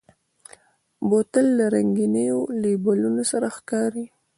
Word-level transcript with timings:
بوتل 1.09 1.45
له 1.57 1.65
رنګینو 1.75 2.39
لیبلونو 2.63 3.23
سره 3.31 3.47
ښکاري. 3.57 4.05